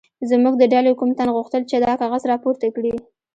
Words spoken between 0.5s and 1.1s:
د ډلې کوم